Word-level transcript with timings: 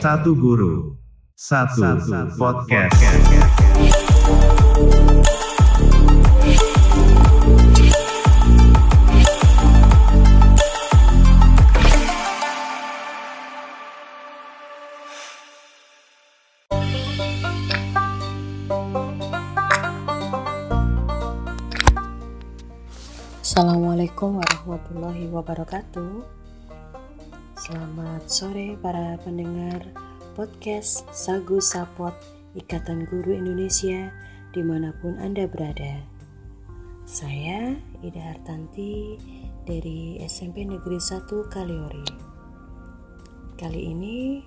Satu 0.00 0.32
guru, 0.32 0.96
satu 1.36 1.84
podcast. 2.40 2.96
Assalamualaikum 23.44 24.40
warahmatullahi 24.40 25.28
wabarakatuh 25.28 26.39
Selamat 27.60 28.24
sore 28.24 28.72
para 28.80 29.20
pendengar 29.20 29.84
podcast 30.32 31.04
Sagu 31.12 31.60
Sapot 31.60 32.16
Ikatan 32.56 33.04
Guru 33.04 33.36
Indonesia 33.36 34.08
di 34.48 34.64
mana 34.64 34.96
pun 34.96 35.20
Anda 35.20 35.44
berada. 35.44 36.00
Saya 37.04 37.76
Ida 38.00 38.32
Hartanti 38.32 39.20
dari 39.68 40.16
SMP 40.24 40.64
Negeri 40.64 40.96
1 40.96 41.52
Kaliori. 41.52 42.08
Kali 43.60 43.92
ini 43.92 44.40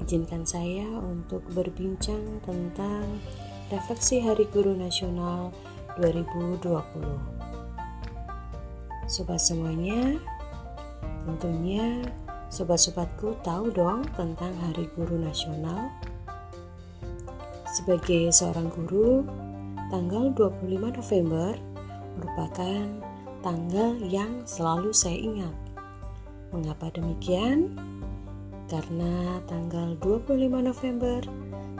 izinkan 0.00 0.48
saya 0.48 0.88
untuk 0.96 1.44
berbincang 1.52 2.40
tentang 2.40 3.20
refleksi 3.68 4.24
Hari 4.24 4.48
Guru 4.48 4.72
Nasional 4.80 5.52
2020 6.00 7.52
Sobat 9.12 9.44
semuanya, 9.44 10.16
tentunya 11.24 12.02
sobat-sobatku 12.52 13.40
tahu 13.40 13.72
dong 13.72 14.04
tentang 14.12 14.52
Hari 14.60 14.84
Guru 14.92 15.16
Nasional. 15.16 15.88
Sebagai 17.72 18.28
seorang 18.28 18.68
guru, 18.68 19.24
tanggal 19.88 20.28
25 20.36 20.92
November 20.92 21.56
merupakan 22.20 22.84
tanggal 23.40 23.96
yang 24.04 24.44
selalu 24.44 24.92
saya 24.92 25.16
ingat. 25.16 25.54
Mengapa 26.52 26.92
demikian? 26.92 27.72
Karena 28.68 29.40
tanggal 29.48 29.96
25 30.00 30.68
November 30.68 31.20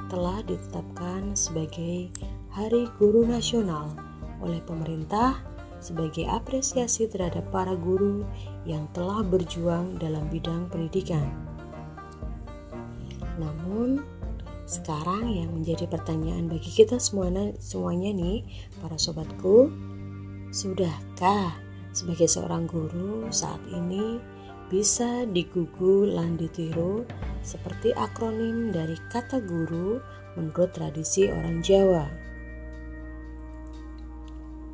telah 0.09 0.41
ditetapkan 0.45 1.37
sebagai 1.37 2.09
Hari 2.53 2.89
Guru 3.01 3.25
Nasional 3.29 3.93
oleh 4.41 4.61
pemerintah 4.65 5.52
sebagai 5.83 6.31
apresiasi 6.31 7.11
terhadap 7.11 7.51
para 7.51 7.75
guru 7.75 8.23
yang 8.63 8.87
telah 8.95 9.21
berjuang 9.27 9.99
dalam 9.99 10.31
bidang 10.31 10.71
pendidikan. 10.71 11.27
Namun, 13.37 14.07
sekarang 14.63 15.35
yang 15.35 15.51
menjadi 15.51 15.91
pertanyaan 15.91 16.47
bagi 16.47 16.71
kita 16.71 17.03
semuanya, 17.03 17.53
semuanya 17.59 18.15
nih, 18.15 18.47
para 18.79 18.95
sobatku, 18.95 19.69
sudahkah 20.55 21.59
sebagai 21.91 22.31
seorang 22.31 22.71
guru 22.71 23.29
saat 23.35 23.61
ini 23.69 24.23
bisa 24.73 25.29
digugu 25.29 26.09
lan 26.09 26.41
ditiru 26.41 27.05
seperti 27.45 27.93
akronim 27.93 28.73
dari 28.73 28.97
kata 29.13 29.45
guru 29.45 30.01
menurut 30.39 30.73
tradisi 30.73 31.29
orang 31.29 31.61
Jawa? 31.61 32.32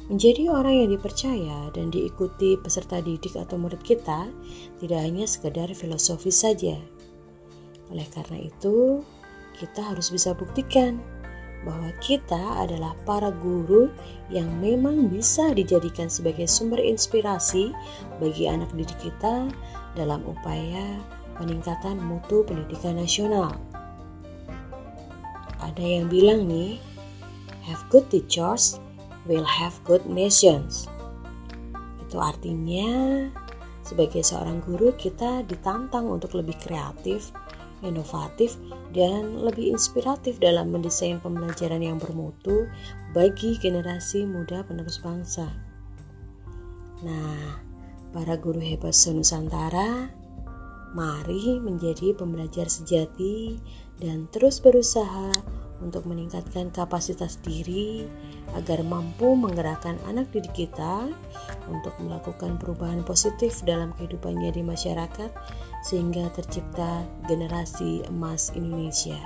Menjadi 0.08 0.48
orang 0.48 0.72
yang 0.72 0.90
dipercaya 0.96 1.68
dan 1.76 1.92
diikuti 1.92 2.56
peserta 2.56 3.04
didik 3.04 3.36
atau 3.36 3.60
murid 3.60 3.84
kita 3.84 4.32
tidak 4.80 5.00
hanya 5.04 5.28
sekedar 5.28 5.68
filosofi 5.76 6.32
saja. 6.32 6.80
Oleh 7.92 8.08
karena 8.08 8.40
itu, 8.40 9.04
kita 9.60 9.84
harus 9.84 10.08
bisa 10.08 10.32
buktikan 10.32 10.96
bahwa 11.68 11.92
kita 12.00 12.40
adalah 12.64 12.96
para 13.04 13.28
guru 13.28 13.92
yang 14.32 14.48
memang 14.64 15.12
bisa 15.12 15.52
dijadikan 15.52 16.08
sebagai 16.08 16.48
sumber 16.48 16.80
inspirasi 16.80 17.76
bagi 18.16 18.48
anak 18.48 18.72
didik 18.72 19.12
kita 19.12 19.52
dalam 19.92 20.24
upaya 20.24 21.04
peningkatan 21.36 22.00
mutu 22.00 22.48
pendidikan 22.48 22.96
nasional. 22.96 23.52
Ada 25.60 25.84
yang 25.84 26.08
bilang 26.08 26.48
nih, 26.48 26.80
have 27.68 27.84
good 27.92 28.08
teachers 28.08 28.80
will 29.28 29.46
have 29.46 29.76
good 29.84 30.02
nations. 30.08 30.88
Itu 32.02 32.18
artinya 32.18 33.28
sebagai 33.84 34.24
seorang 34.24 34.64
guru 34.64 34.96
kita 34.96 35.44
ditantang 35.44 36.08
untuk 36.08 36.34
lebih 36.36 36.56
kreatif, 36.56 37.30
inovatif, 37.84 38.56
dan 38.90 39.44
lebih 39.44 39.76
inspiratif 39.76 40.40
dalam 40.40 40.72
mendesain 40.72 41.20
pembelajaran 41.20 41.84
yang 41.84 42.00
bermutu 42.00 42.66
bagi 43.12 43.60
generasi 43.60 44.24
muda 44.24 44.64
penerus 44.64 44.98
bangsa. 44.98 45.52
Nah, 47.04 47.62
para 48.10 48.34
guru 48.40 48.58
hebat 48.58 48.96
senusantara, 48.96 50.10
mari 50.96 51.60
menjadi 51.60 52.16
pembelajar 52.16 52.66
sejati 52.66 53.60
dan 54.00 54.26
terus 54.32 54.58
berusaha 54.58 55.44
untuk 55.78 56.06
meningkatkan 56.06 56.70
kapasitas 56.74 57.38
diri 57.42 58.06
agar 58.56 58.82
mampu 58.82 59.38
menggerakkan 59.38 59.98
anak 60.08 60.30
didik 60.34 60.66
kita 60.66 61.10
untuk 61.70 61.94
melakukan 62.02 62.58
perubahan 62.58 63.04
positif 63.06 63.62
dalam 63.62 63.94
kehidupannya 63.96 64.50
di 64.54 64.62
masyarakat 64.64 65.30
sehingga 65.86 66.26
tercipta 66.34 67.06
generasi 67.30 68.02
emas 68.10 68.50
Indonesia. 68.58 69.18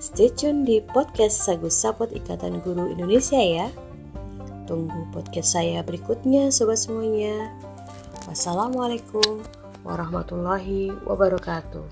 Stay 0.00 0.28
tune 0.28 0.68
di 0.68 0.84
podcast 0.84 1.48
Sagu 1.48 1.72
Sapot 1.72 2.12
Ikatan 2.12 2.60
Guru 2.60 2.92
Indonesia 2.92 3.40
ya. 3.40 3.72
Tunggu 4.68 5.08
podcast 5.12 5.56
saya 5.56 5.80
berikutnya 5.80 6.52
sobat 6.52 6.80
semuanya. 6.80 7.52
Wassalamualaikum 8.28 9.40
warahmatullahi 9.84 10.92
wabarakatuh. 11.04 11.84